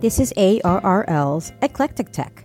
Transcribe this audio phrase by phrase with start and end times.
[0.00, 2.42] This is ARRL's Eclectic Tech,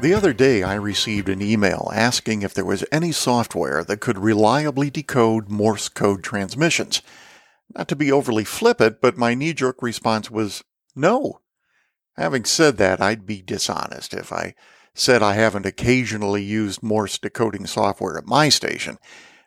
[0.00, 4.16] The other day, I received an email asking if there was any software that could
[4.16, 7.02] reliably decode Morse code transmissions.
[7.74, 10.62] Not to be overly flippant, but my knee jerk response was
[10.94, 11.40] no.
[12.16, 14.54] Having said that, I'd be dishonest if I
[14.94, 18.98] said I haven't occasionally used Morse decoding software at my station.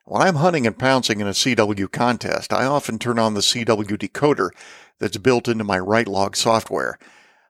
[0.06, 3.98] When I'm hunting and pouncing in a CW contest, I often turn on the CW
[3.98, 4.50] decoder
[5.00, 7.00] that's built into my WriteLog software.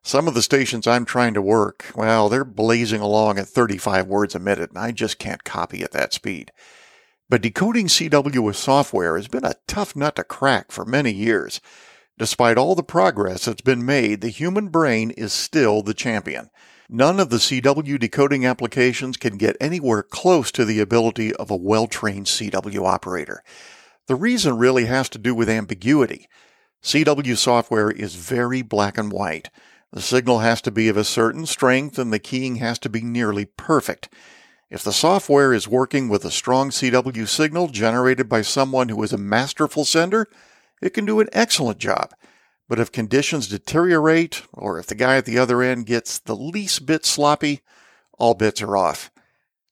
[0.03, 4.33] Some of the stations I'm trying to work, well, they're blazing along at 35 words
[4.33, 6.51] a minute, and I just can't copy at that speed.
[7.29, 11.61] But decoding CW with software has been a tough nut to crack for many years.
[12.17, 16.49] Despite all the progress that's been made, the human brain is still the champion.
[16.89, 21.55] None of the CW decoding applications can get anywhere close to the ability of a
[21.55, 23.43] well trained CW operator.
[24.07, 26.27] The reason really has to do with ambiguity.
[26.83, 29.49] CW software is very black and white.
[29.93, 33.01] The signal has to be of a certain strength and the keying has to be
[33.01, 34.09] nearly perfect.
[34.69, 39.11] If the software is working with a strong CW signal generated by someone who is
[39.11, 40.29] a masterful sender,
[40.81, 42.13] it can do an excellent job.
[42.69, 46.85] But if conditions deteriorate, or if the guy at the other end gets the least
[46.85, 47.59] bit sloppy,
[48.17, 49.11] all bets are off.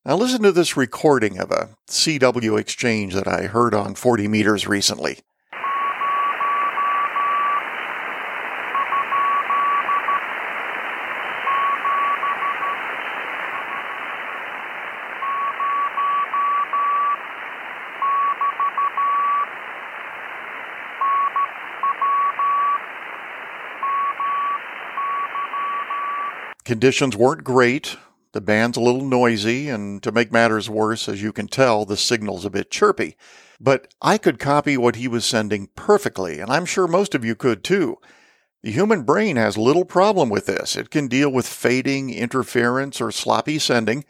[0.03, 4.67] Now listen to this recording of a CW exchange that I heard on 40 meters
[4.67, 5.19] recently.
[26.69, 27.97] Conditions weren't great.
[28.33, 31.97] The band's a little noisy, and to make matters worse, as you can tell, the
[31.97, 33.17] signal's a bit chirpy.
[33.59, 37.33] But I could copy what he was sending perfectly, and I'm sure most of you
[37.33, 37.97] could too.
[38.61, 40.75] The human brain has little problem with this.
[40.75, 44.05] It can deal with fading, interference, or sloppy sending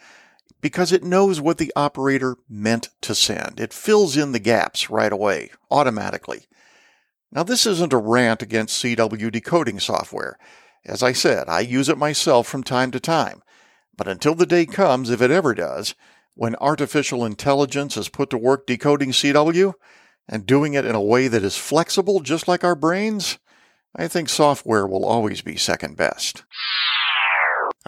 [0.59, 3.61] because it knows what the operator meant to send.
[3.61, 6.47] It fills in the gaps right away, automatically.
[7.31, 10.37] Now, this isn't a rant against CW decoding software.
[10.85, 13.41] As I said, I use it myself from time to time.
[13.97, 15.93] But until the day comes, if it ever does,
[16.35, 19.73] when artificial intelligence is put to work decoding CW
[20.27, 23.39] and doing it in a way that is flexible just like our brains,
[23.95, 26.43] I think software will always be second best.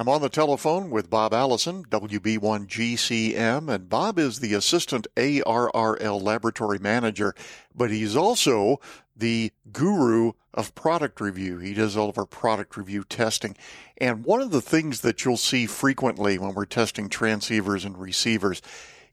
[0.02, 6.80] I'm on the telephone with Bob Allison, WB1GCM, and Bob is the assistant ARRL laboratory
[6.80, 7.36] manager,
[7.76, 8.80] but he's also
[9.16, 11.60] the guru of product review.
[11.60, 13.56] He does all of our product review testing.
[14.00, 18.64] And one of the things that you'll see frequently when we're testing transceivers and receivers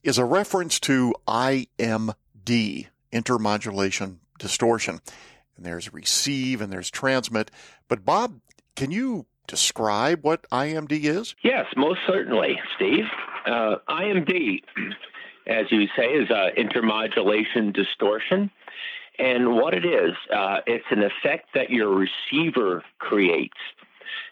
[0.03, 5.01] is a reference to IMD, intermodulation distortion.
[5.55, 7.51] And there's receive and there's transmit.
[7.89, 8.41] But Bob,
[8.75, 11.35] can you describe what IMD is?
[11.43, 13.07] Yes, most certainly, Steve.
[13.45, 14.63] Uh, IMD,
[15.47, 18.51] as you say, is uh, intermodulation distortion.
[19.19, 23.59] And what it is, uh, it's an effect that your receiver creates.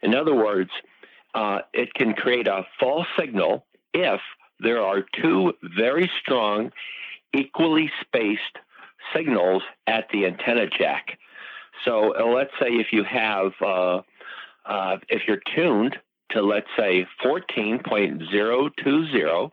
[0.02, 0.70] In other words,
[1.34, 4.20] uh, it can create a false signal if
[4.60, 6.70] there are two very strong,
[7.34, 8.58] equally spaced
[9.14, 11.18] signals at the antenna jack.
[11.84, 13.52] So uh, let's say if you have
[14.66, 15.96] uh, if you're tuned
[16.30, 19.50] to, let's say, 14.020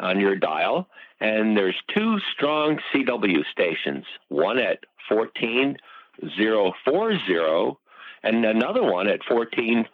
[0.00, 0.86] on your dial,
[1.20, 7.76] and there's two strong CW stations, one at 14.040
[8.22, 9.86] and another one at 14.060.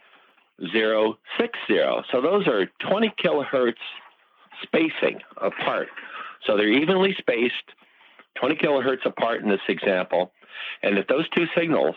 [2.10, 3.74] So those are 20 kilohertz
[4.62, 5.86] spacing apart.
[6.46, 7.54] So they're evenly spaced,
[8.36, 10.32] 20 kilohertz apart in this example.
[10.82, 11.94] And if those two signals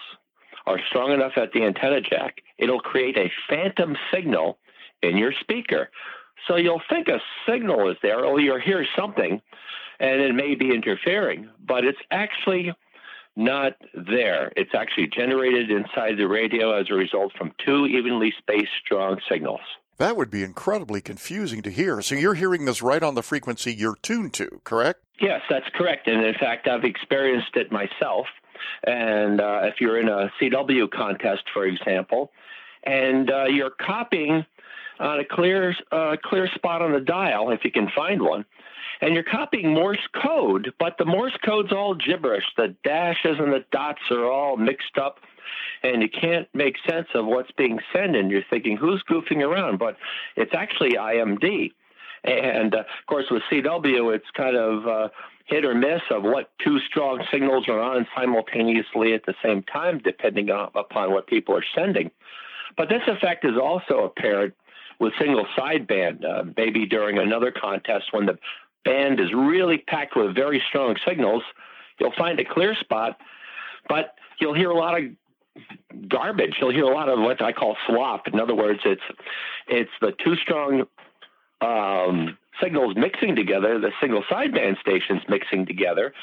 [0.70, 4.60] are strong enough at the antenna jack, it'll create a phantom signal
[5.02, 5.90] in your speaker.
[6.48, 9.42] So you'll think a signal is there, or you'll hear something,
[10.00, 12.72] and it may be interfering, but it's actually
[13.36, 14.52] not there.
[14.56, 19.62] It's actually generated inside the radio as a result from two evenly spaced strong signals.
[19.98, 22.02] That would be incredibly confusing to hear.
[22.02, 25.02] So you're hearing this right on the frequency you're tuned to, correct?
[25.20, 26.08] Yes, that's correct.
[26.08, 28.28] And in fact, I've experienced it myself.
[28.84, 32.32] And uh, if you're in a CW contest, for example,
[32.84, 34.46] and uh, you're copying
[35.00, 38.46] on a clear uh, clear spot on the dial if you can find one.
[39.02, 42.44] And you're copying Morse code, but the Morse code's all gibberish.
[42.58, 45.20] The dashes and the dots are all mixed up
[45.84, 49.80] and you can't make sense of what's being sent and you're thinking who's goofing around
[49.80, 49.98] but
[50.36, 51.72] it's actually imd
[52.24, 55.10] and uh, of course with cw it's kind of uh,
[55.50, 60.00] hit or miss of what two strong signals are on simultaneously at the same time
[60.04, 62.12] depending on, upon what people are sending
[62.78, 64.54] but this effect is also apparent
[65.00, 68.38] with single sideband uh, maybe during another contest when the
[68.86, 71.44] band is really packed with very strong signals
[72.00, 73.18] you'll find a clear spot
[73.88, 75.10] but you'll hear a lot of
[76.08, 76.56] garbage.
[76.60, 78.28] You'll hear a lot of what I call slop.
[78.28, 79.02] In other words, it's
[79.68, 80.86] it's the two strong
[81.62, 86.14] um, signals mixing together, the single sideband stations mixing together,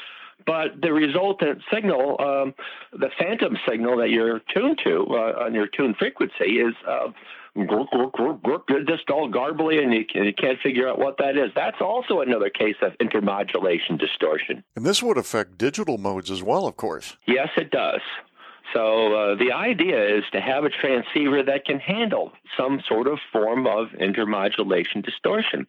[0.45, 2.53] but the resultant signal, um,
[2.93, 7.07] the phantom signal that you're tuned to uh, on your tuned frequency, is uh,
[8.87, 11.51] just all garbly, and you, can, you can't figure out what that is.
[11.55, 14.63] That's also another case of intermodulation distortion.
[14.75, 17.17] And this would affect digital modes as well, of course.
[17.25, 18.01] Yes, it does.
[18.73, 23.19] So uh, the idea is to have a transceiver that can handle some sort of
[23.31, 25.67] form of intermodulation distortion.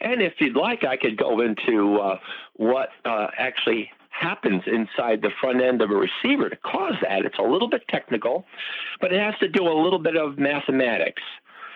[0.00, 2.18] And if you'd like, I could go into uh,
[2.54, 7.24] what uh, actually happens inside the front end of a receiver to cause that.
[7.24, 8.44] It's a little bit technical,
[9.00, 11.22] but it has to do a little bit of mathematics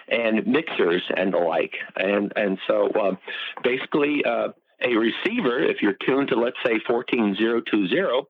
[0.09, 1.75] and mixers and the like.
[1.97, 3.17] And and so uh,
[3.63, 4.49] basically, uh,
[4.85, 8.29] a receiver, if you're tuned to, let's say, 14020,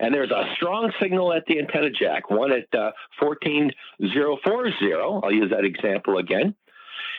[0.00, 4.92] and there's a strong signal at the antenna jack, one at uh, 14040,
[5.24, 6.54] I'll use that example again.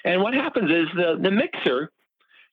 [0.05, 1.91] And what happens is the, the mixer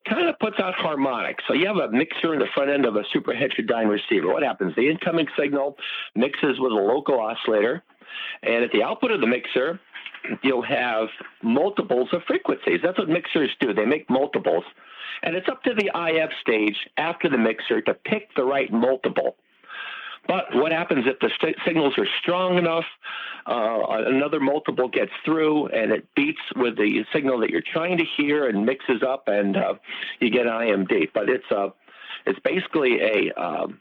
[0.09, 1.45] kind of puts out harmonics.
[1.47, 4.33] So you have a mixer in the front end of a super heterodyne receiver.
[4.33, 4.75] What happens?
[4.77, 5.77] The incoming signal
[6.15, 7.83] mixes with a local oscillator,
[8.43, 9.81] and at the output of the mixer,
[10.43, 11.09] you'll have
[11.43, 12.81] multiples of frequencies.
[12.83, 13.73] That's what mixers do.
[13.73, 14.65] They make multiples.
[15.23, 19.37] And it's up to the IF stage after the mixer to pick the right multiple.
[20.27, 22.85] But what happens if the st- signals are strong enough?
[23.47, 28.05] Uh, another multiple gets through and it beats with the signal that you're trying to
[28.17, 29.75] hear and mixes up, and uh,
[30.21, 31.09] you get IMD.
[31.13, 31.71] But it's a, uh,
[32.27, 33.81] it's basically a um,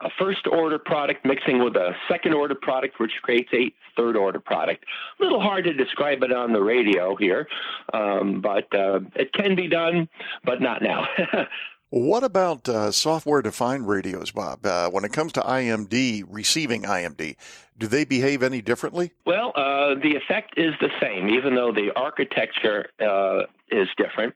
[0.00, 4.38] a first order product mixing with a second order product, which creates a third order
[4.38, 4.84] product.
[5.18, 7.48] A little hard to describe it on the radio here,
[7.92, 10.08] um, but uh, it can be done,
[10.44, 11.06] but not now.
[11.90, 14.64] what about uh, software defined radios, Bob?
[14.64, 17.36] Uh, when it comes to IMD, receiving IMD,
[17.76, 19.12] do they behave any differently?
[19.26, 24.34] Well, uh, the effect is the same, even though the architecture uh, is different.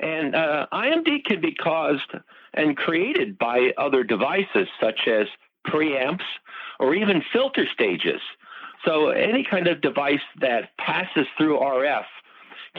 [0.00, 2.12] And uh, IMD can be caused
[2.54, 5.26] and created by other devices such as
[5.66, 6.24] preamps
[6.80, 8.20] or even filter stages.
[8.84, 12.04] So any kind of device that passes through RF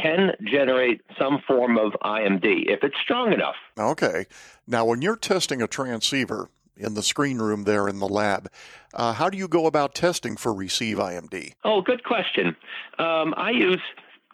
[0.01, 3.55] can generate some form of IMD if it's strong enough.
[3.77, 4.25] Okay.
[4.67, 8.49] Now, when you're testing a transceiver in the screen room there in the lab,
[8.93, 11.53] uh, how do you go about testing for receive IMD?
[11.65, 12.55] Oh, good question.
[12.97, 13.81] Um, I use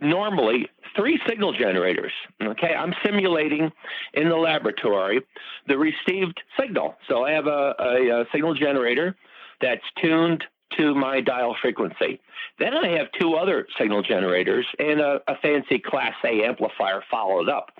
[0.01, 2.11] normally three signal generators.
[2.41, 3.71] Okay, I'm simulating
[4.13, 5.21] in the laboratory
[5.67, 6.95] the received signal.
[7.07, 9.15] So I have a, a, a signal generator
[9.61, 10.43] that's tuned
[10.77, 12.19] to my dial frequency.
[12.59, 17.49] Then I have two other signal generators and a, a fancy Class A amplifier followed
[17.49, 17.71] up.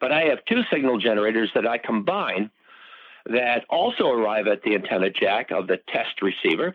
[0.00, 2.50] But I have two signal generators that I combine
[3.26, 6.74] that also arrive at the antenna jack of the test receiver.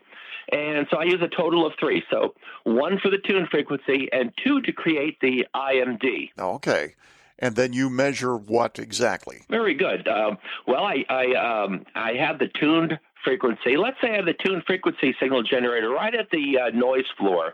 [0.51, 2.03] And so I use a total of three.
[2.09, 6.31] So one for the tune frequency and two to create the IMD.
[6.39, 6.95] Okay.
[7.39, 9.43] And then you measure what exactly?
[9.49, 10.07] Very good.
[10.07, 13.77] Um, well, I I, um, I have the tuned frequency.
[13.77, 17.53] Let's say I have the tuned frequency signal generator right at the uh, noise floor,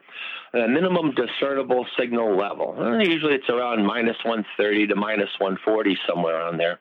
[0.54, 2.76] a minimum discernible signal level.
[2.78, 6.80] Uh, usually it's around minus 130 to minus 140, somewhere on there.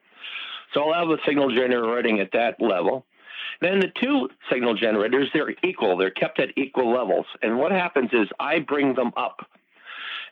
[0.74, 3.04] So I'll have the signal generator running at that level.
[3.62, 5.96] Then the two signal generators, they're equal.
[5.96, 7.26] They're kept at equal levels.
[7.42, 9.46] And what happens is I bring them up.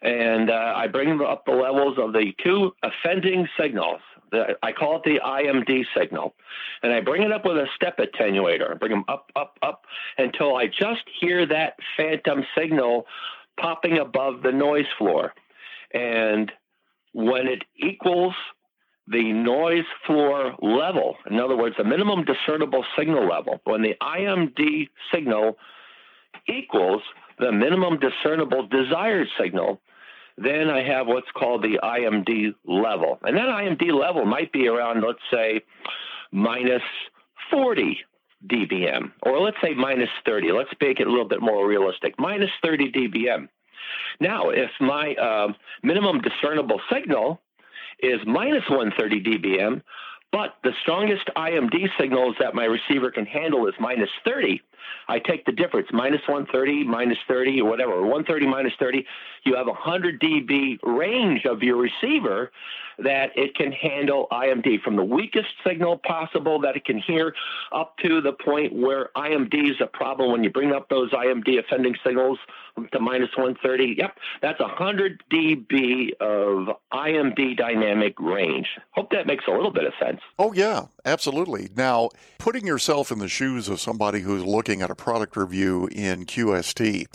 [0.03, 4.01] And uh, I bring up the levels of the two offending signals.
[4.33, 6.35] The, I call it the IMD signal.
[6.83, 8.73] And I bring it up with a step attenuator.
[8.73, 9.85] I bring them up, up, up
[10.19, 13.07] until I just hear that phantom signal
[13.61, 15.35] popping above the noise floor.
[15.95, 16.51] And
[17.13, 18.35] when it equals
[19.11, 24.89] the noise floor level, in other words, the minimum discernible signal level, when the IMD
[25.13, 25.57] signal
[26.49, 27.03] equals
[27.39, 29.81] the minimum discernible desired signal,
[30.39, 33.19] then I have what's called the IMD level.
[33.23, 35.63] And that IMD level might be around, let's say,
[36.31, 36.83] minus
[37.51, 37.99] 40
[38.47, 40.53] dBm, or let's say minus 30.
[40.53, 43.49] Let's make it a little bit more realistic, minus 30 dBm.
[44.21, 45.49] Now, if my uh,
[45.83, 47.41] minimum discernible signal
[48.03, 49.83] is minus 130 dBm,
[50.33, 54.61] but the strongest IMD signals that my receiver can handle is minus 30,
[55.09, 59.05] I take the difference, minus 130, minus 30, or whatever, 130 minus 30.
[59.45, 62.51] You have a 100 dB range of your receiver
[63.03, 67.35] that it can handle IMD from the weakest signal possible that it can hear
[67.73, 71.59] up to the point where IMD is a problem when you bring up those IMD
[71.59, 72.39] offending signals
[72.93, 73.95] to minus 130.
[73.99, 78.69] Yep, that's 100 dB of IMD dynamic range.
[78.91, 80.21] Hope that makes a little bit of sense.
[80.39, 81.71] Oh, yeah, absolutely.
[81.77, 86.25] Now, putting yourself in the shoes of somebody who's looking at a product review in
[86.25, 87.07] QST,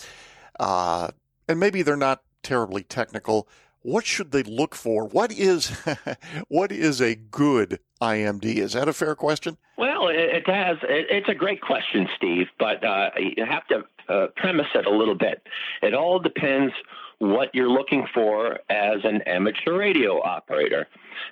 [0.59, 1.09] uh,
[1.47, 3.47] and maybe they're not terribly technical.
[3.81, 5.05] What should they look for?
[5.05, 5.71] What is
[6.47, 8.57] what is a good IMD?
[8.57, 9.57] Is that a fair question?
[9.77, 10.77] Well, it, has.
[10.83, 12.47] It, it's a great question, Steve.
[12.59, 15.41] But uh, you have to uh, premise it a little bit.
[15.81, 16.73] It all depends
[17.19, 20.87] what you're looking for as an amateur radio operator.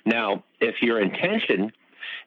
[0.06, 1.72] Now, if your intention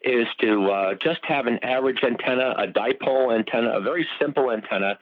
[0.01, 4.97] is to uh, just have an average antenna, a dipole antenna, a very simple antenna,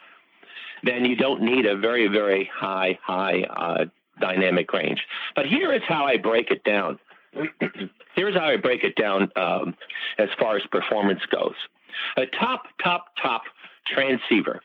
[0.83, 3.85] then you don't need a very, very high, high uh,
[4.19, 5.01] dynamic range.
[5.35, 6.99] But here is how I break it down.
[8.15, 9.75] Here's how I break it down um,
[10.17, 11.55] as far as performance goes.
[12.17, 13.43] A top, top, top
[13.87, 14.61] transceiver,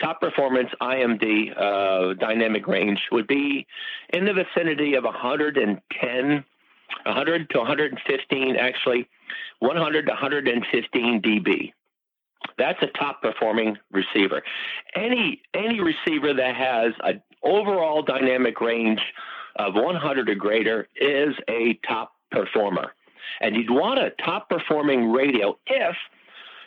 [0.00, 3.66] top performance IMD uh, dynamic range would be
[4.12, 6.44] in the vicinity of 110,
[7.04, 9.08] 100 to 115, actually
[9.60, 11.72] 100 to 115 dB.
[12.58, 14.42] That's a top performing receiver.
[14.94, 19.00] Any any receiver that has an overall dynamic range
[19.56, 22.92] of 100 or greater is a top performer.
[23.40, 25.96] And you'd want a top performing radio if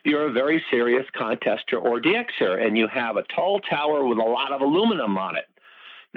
[0.03, 4.21] you're a very serious contester or DXer and you have a tall tower with a
[4.21, 5.45] lot of aluminum on it.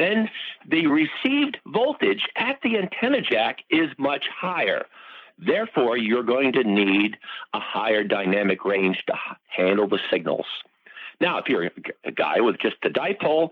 [0.00, 0.30] Then
[0.66, 4.86] the received voltage at the antenna jack is much higher.
[5.38, 7.18] Therefore, you're going to need
[7.52, 9.14] a higher dynamic range to
[9.48, 10.46] handle the signals.
[11.20, 11.70] Now, if you're
[12.04, 13.50] a guy with just a dipole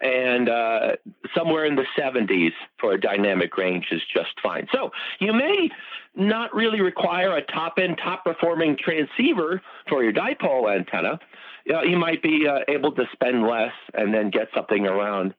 [0.00, 0.96] and uh,
[1.32, 4.66] somewhere in the 70s for a dynamic range is just fine.
[4.72, 5.70] So you may
[6.16, 11.20] not really require a top end, top performing transceiver for your dipole antenna.
[11.64, 15.34] You, know, you might be uh, able to spend less and then get something around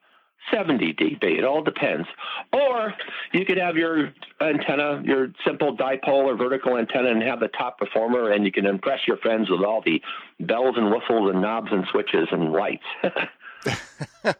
[0.52, 1.24] 70 dB.
[1.24, 2.08] It all depends.
[2.54, 2.94] Or
[3.34, 7.78] you could have your antenna, your simple dipole or vertical antenna, and have the top
[7.78, 10.02] performer, and you can impress your friends with all the
[10.40, 12.84] bells and whistles and knobs and switches and lights.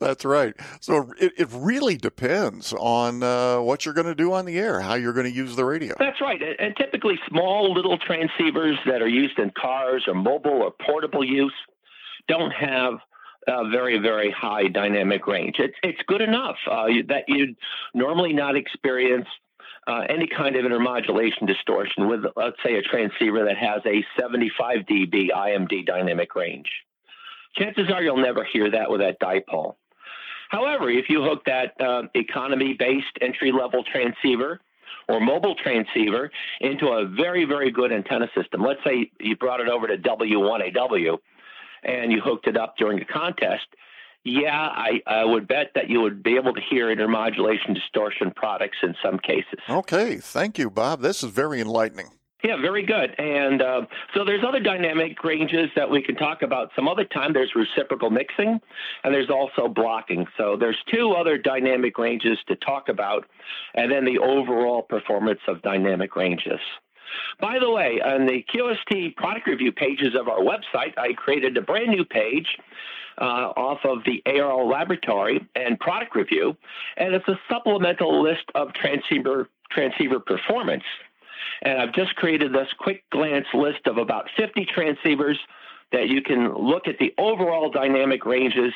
[0.00, 0.54] That's right.
[0.80, 4.80] So it, it really depends on uh, what you're going to do on the air,
[4.80, 5.94] how you're going to use the radio.
[5.98, 6.40] That's right.
[6.58, 11.54] And typically, small little transceivers that are used in cars or mobile or portable use
[12.28, 12.94] don't have
[13.46, 15.56] uh, very, very high dynamic range.
[15.58, 17.56] It's it's good enough uh, that you'd
[17.94, 19.26] normally not experience
[19.86, 24.78] uh, any kind of intermodulation distortion with, let's say, a transceiver that has a 75
[24.90, 26.68] dB IMD dynamic range.
[27.56, 29.74] Chances are you'll never hear that with that dipole.
[30.48, 34.60] However, if you hook that uh, economy-based entry-level transceiver
[35.08, 39.68] or mobile transceiver into a very, very good antenna system, let's say you brought it
[39.68, 41.18] over to W1AW
[41.84, 43.66] and you hooked it up during a contest,
[44.24, 48.78] yeah, I, I would bet that you would be able to hear intermodulation distortion products
[48.82, 49.60] in some cases.
[49.68, 51.02] Okay, thank you, Bob.
[51.02, 52.08] This is very enlightening.
[52.42, 53.18] Yeah, very good.
[53.18, 57.32] And uh, so there's other dynamic ranges that we can talk about some other time.
[57.32, 58.60] There's reciprocal mixing,
[59.02, 60.26] and there's also blocking.
[60.36, 63.24] So there's two other dynamic ranges to talk about,
[63.74, 66.60] and then the overall performance of dynamic ranges.
[67.40, 71.62] By the way, on the QST product review pages of our website, I created a
[71.62, 72.46] brand new page
[73.20, 76.56] uh, off of the ARRL laboratory and product review,
[76.96, 80.84] and it's a supplemental list of transceiver transceiver performance.
[81.62, 85.36] And I've just created this quick glance list of about 50 transceivers
[85.92, 88.72] that you can look at the overall dynamic ranges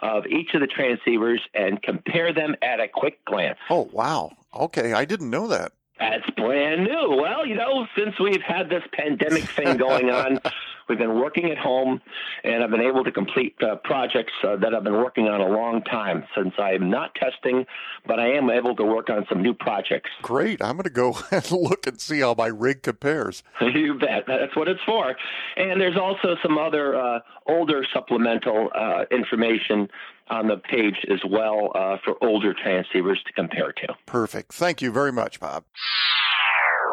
[0.00, 3.58] of each of the transceivers and compare them at a quick glance.
[3.70, 4.30] Oh, wow.
[4.54, 5.72] Okay, I didn't know that.
[6.00, 7.16] That's brand new.
[7.20, 10.40] Well, you know, since we've had this pandemic thing going on,
[10.90, 12.00] we've been working at home,
[12.44, 15.48] and I've been able to complete uh, projects uh, that I've been working on a
[15.48, 16.24] long time.
[16.36, 17.64] Since I'm not testing,
[18.06, 20.10] but I am able to work on some new projects.
[20.20, 20.60] Great.
[20.62, 23.42] I'm going to go and look and see how my rig compares.
[23.60, 24.24] you bet.
[24.26, 25.14] That's what it's for.
[25.56, 29.88] And there's also some other uh, older supplemental uh, information
[30.28, 33.94] on the page as well uh, for older transceivers to compare to.
[34.06, 34.52] Perfect.
[34.52, 35.64] Thank you very much, Bob.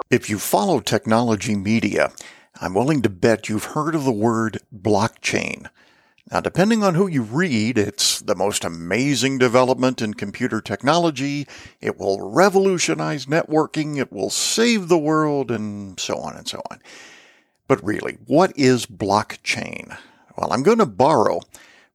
[0.09, 2.11] If you follow technology media,
[2.59, 5.69] I'm willing to bet you've heard of the word blockchain.
[6.31, 11.47] Now, depending on who you read, it's the most amazing development in computer technology.
[11.79, 13.97] It will revolutionize networking.
[13.97, 16.81] It will save the world, and so on and so on.
[17.67, 19.97] But really, what is blockchain?
[20.37, 21.41] Well, I'm going to borrow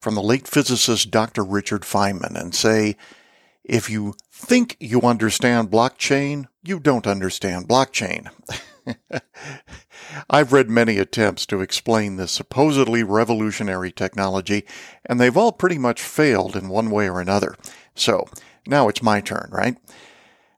[0.00, 1.44] from the late physicist Dr.
[1.44, 2.96] Richard Feynman and say,
[3.64, 8.30] if you think you understand blockchain, you don't understand blockchain.
[10.30, 14.64] I've read many attempts to explain this supposedly revolutionary technology,
[15.06, 17.56] and they've all pretty much failed in one way or another.
[17.94, 18.28] So,
[18.66, 19.76] now it's my turn, right?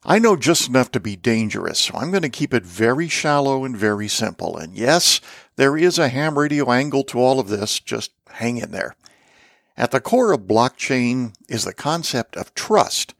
[0.04, 3.64] I know just enough to be dangerous, so I'm going to keep it very shallow
[3.64, 4.56] and very simple.
[4.56, 5.20] And yes,
[5.56, 8.96] there is a ham radio angle to all of this, just hang in there.
[9.76, 13.14] At the core of blockchain is the concept of trust.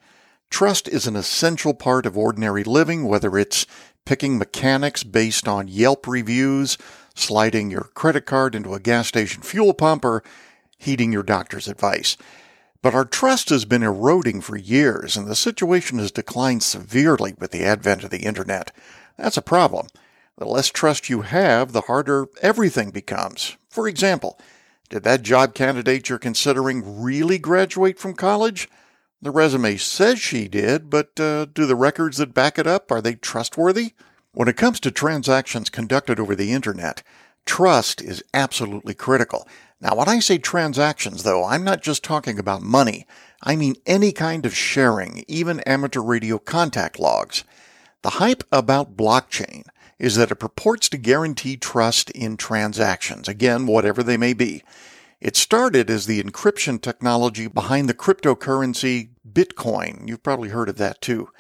[0.51, 3.67] Trust is an essential part of ordinary living, whether it's
[4.05, 6.79] picking mechanics based on Yelp reviews,
[7.15, 10.23] sliding your credit card into a gas station fuel pump, or
[10.79, 12.17] heeding your doctor's advice.
[12.83, 17.51] But our trust has been eroding for years, and the situation has declined severely with
[17.51, 18.73] the advent of the internet.
[19.17, 19.87] That's a problem.
[20.37, 23.57] The less trust you have, the harder everything becomes.
[23.71, 24.39] For example,
[24.91, 28.69] did that job candidate you're considering really graduate from college?
[29.25, 33.01] The resume says she did, but uh, do the records that back it up, are
[33.01, 33.95] they trustworthy?
[34.33, 37.03] When it comes to transactions conducted over the internet,
[37.47, 39.49] trust is absolutely critical.
[39.81, 43.07] Now, when I say transactions, though, I'm not just talking about money.
[43.43, 47.45] I mean any kind of sharing, even amateur radio contact logs.
[48.03, 49.63] The hype about blockchain
[49.99, 54.63] is that it purports to guarantee trust in transactions, again, whatever they may be.
[55.19, 60.09] It started as the encryption technology behind the cryptocurrency Bitcoin.
[60.09, 61.31] You've probably heard of that too.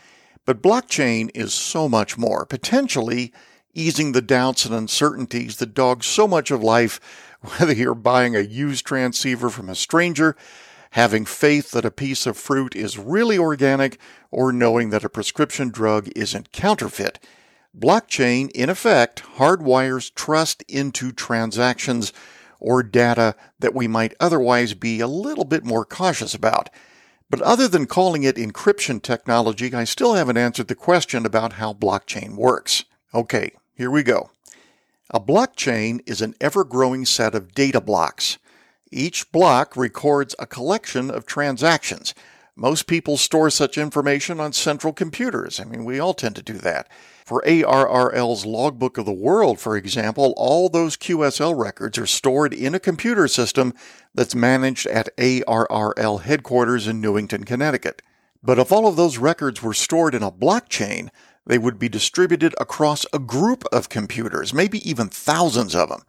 [0.44, 3.32] But blockchain is so much more, potentially
[3.72, 7.00] easing the doubts and uncertainties that dog so much of life,
[7.40, 10.36] whether you're buying a used transceiver from a stranger,
[10.90, 13.98] having faith that a piece of fruit is really organic,
[14.30, 17.18] or knowing that a prescription drug isn't counterfeit.
[17.76, 22.12] Blockchain, in effect, hardwires trust into transactions
[22.60, 26.70] or data that we might otherwise be a little bit more cautious about.
[27.34, 31.72] But other than calling it encryption technology, I still haven't answered the question about how
[31.72, 32.84] blockchain works.
[33.12, 34.30] Okay, here we go.
[35.10, 38.38] A blockchain is an ever growing set of data blocks.
[38.92, 42.14] Each block records a collection of transactions.
[42.54, 45.58] Most people store such information on central computers.
[45.58, 46.88] I mean, we all tend to do that.
[47.24, 52.74] For ARRL's Logbook of the World, for example, all those QSL records are stored in
[52.74, 53.72] a computer system
[54.14, 58.02] that's managed at ARRL headquarters in Newington, Connecticut.
[58.42, 61.08] But if all of those records were stored in a blockchain,
[61.46, 66.02] they would be distributed across a group of computers, maybe even thousands of them.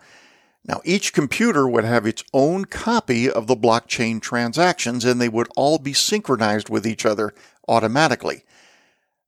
[0.65, 5.47] Now, each computer would have its own copy of the blockchain transactions, and they would
[5.55, 7.33] all be synchronized with each other
[7.69, 8.43] automatically.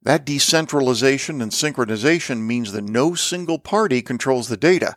[0.07, 4.95] That decentralization and synchronization means that no single party controls the data.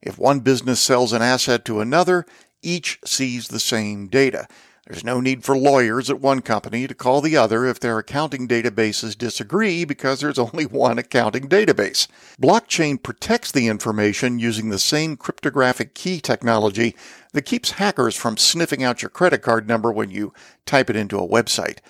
[0.00, 2.24] If one business sells an asset to another,
[2.62, 4.48] each sees the same data.
[4.86, 8.48] There's no need for lawyers at one company to call the other if their accounting
[8.48, 12.08] databases disagree because there's only one accounting database.
[12.40, 16.96] Blockchain protects the information using the same cryptographic key technology
[17.34, 20.32] that keeps hackers from sniffing out your credit card number when you
[20.64, 21.80] type it into a website.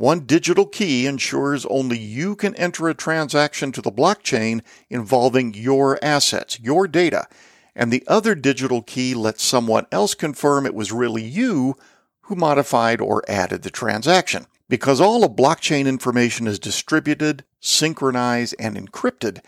[0.00, 5.98] One digital key ensures only you can enter a transaction to the blockchain involving your
[6.02, 7.26] assets, your data,
[7.76, 11.76] and the other digital key lets someone else confirm it was really you
[12.22, 14.46] who modified or added the transaction.
[14.70, 19.44] Because all of blockchain information is distributed, synchronized, and encrypted,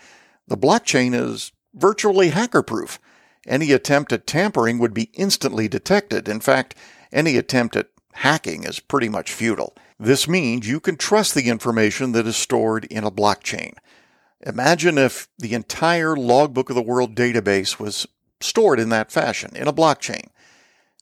[0.47, 2.99] the blockchain is virtually hacker proof.
[3.47, 6.29] Any attempt at tampering would be instantly detected.
[6.29, 6.75] In fact,
[7.11, 9.75] any attempt at hacking is pretty much futile.
[10.03, 13.75] This means you can trust the information that is stored in a blockchain.
[14.45, 18.05] Imagine if the entire Logbook of the World database was
[18.41, 20.25] stored in that fashion, in a blockchain.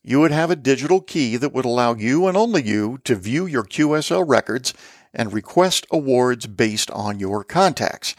[0.04, 3.48] You would have a digital key that would allow you and only you to view
[3.48, 4.72] your QSL records
[5.16, 8.16] and request awards based on your contacts.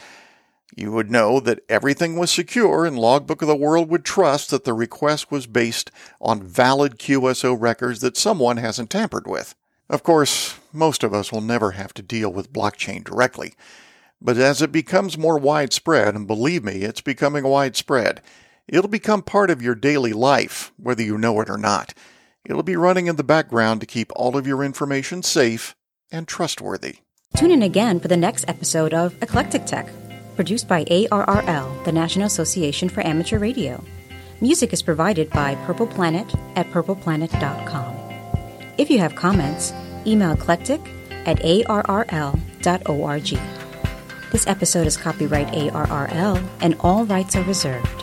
[0.76, 4.64] You would know that everything was secure and Logbook of the World would trust that
[4.64, 9.54] the request was based on valid QSO records that someone hasn't tampered with.
[9.92, 13.52] Of course, most of us will never have to deal with blockchain directly,
[14.22, 18.22] but as it becomes more widespread, and believe me, it's becoming widespread,
[18.66, 21.92] it'll become part of your daily life, whether you know it or not.
[22.46, 25.76] It'll be running in the background to keep all of your information safe
[26.10, 27.00] and trustworthy.
[27.36, 29.90] Tune in again for the next episode of Eclectic Tech,
[30.36, 33.84] produced by ARRL, the National Association for Amateur Radio.
[34.40, 38.01] Music is provided by Purple Planet at purpleplanet.com.
[38.82, 39.72] If you have comments,
[40.08, 40.80] email eclectic
[41.24, 43.28] at arrl.org.
[44.32, 48.02] This episode is copyright ARRL and all rights are reserved.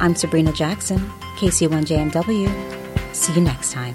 [0.00, 0.98] I'm Sabrina Jackson,
[1.38, 3.14] KC1JMW.
[3.14, 3.94] See you next time.